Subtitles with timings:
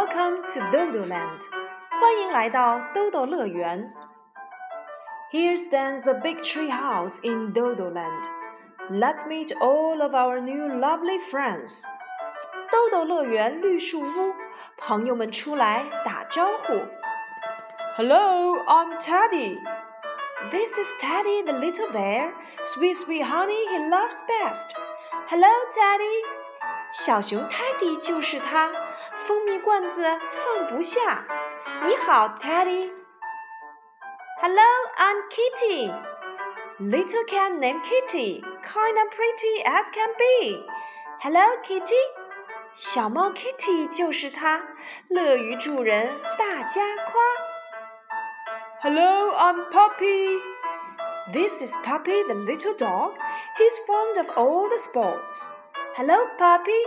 [0.00, 1.42] to Dodo Land，
[1.90, 3.92] 欢迎来到豆豆乐园。
[5.30, 8.24] Here stands the big tree house in Dodo Land.
[8.90, 11.84] Let's meet all of our new lovely friends.
[12.72, 14.34] 豆豆乐园绿树屋，
[14.78, 16.80] 朋友们出来打招呼。
[17.98, 19.58] Hello, I'm Teddy.
[20.50, 22.32] This is Teddy the little bear.
[22.64, 24.74] Sweet, sweet honey he loves best.
[25.28, 26.49] Hello, Teddy.
[26.92, 28.70] 小熊泰迪就是他，
[29.18, 31.26] 蜂蜜罐子放不下。
[31.84, 34.64] 你好，Teddy。Hello,
[34.96, 35.92] I'm Kitty.
[36.78, 40.62] Little cat named Kitty, kind and pretty as can be.
[41.20, 41.94] Hello, Kitty.
[42.74, 44.62] 小猫 Kitty 就是它，
[45.08, 47.14] 乐于助人，大家夸。
[48.82, 50.38] Hello, I'm Puppy.
[51.32, 53.14] This is Puppy the little dog.
[53.58, 55.48] He's fond of all the sports.
[56.00, 56.86] Hello, Puppy.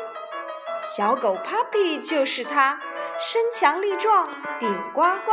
[0.81, 2.80] 小狗 Puppy 就是它，
[3.20, 4.25] 身强力壮，
[4.59, 5.31] 顶呱呱。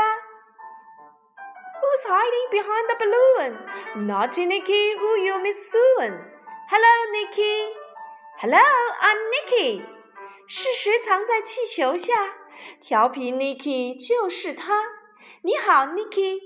[1.79, 3.59] Who's hiding behind the balloon?
[4.07, 6.25] Naughty Nicky, who you miss soon?
[6.69, 7.71] Hello, Nicky.
[8.39, 9.85] Hello, I'm Nicky.
[10.49, 12.13] 是谁藏在气球下？
[12.81, 14.85] 调皮 Nicky 就是他。
[15.43, 16.41] 你好，Nicky。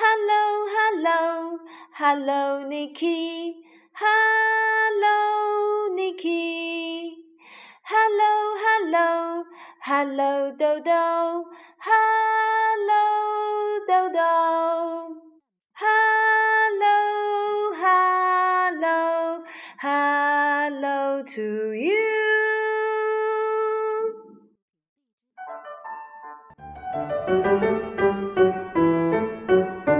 [0.00, 0.44] Hello,
[0.74, 1.58] hello,
[1.98, 3.56] hello, Nicky.
[3.94, 5.18] Hello,
[5.96, 7.16] Nicky.
[7.82, 8.34] Hello,
[8.64, 9.44] hello,
[9.82, 11.44] hello, Dodo.
[11.88, 13.04] Hello,
[13.88, 15.16] Dodo.
[15.82, 16.98] Hello,
[17.82, 19.42] hello,
[19.80, 22.33] hello to you.
[27.26, 27.73] Thank you.